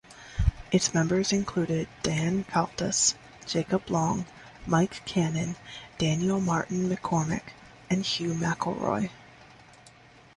Its 0.71 0.95
members 0.95 1.31
included 1.31 1.87
Dan 2.01 2.43
Caldas, 2.45 3.13
Jacob 3.45 3.87
Long, 3.91 4.25
Mike 4.65 5.05
Kanin, 5.07 5.55
Daniel 5.99 6.41
Martin-McCormick 6.41 7.51
and 7.87 8.03
Hugh 8.03 8.33
McElroy. 8.33 9.11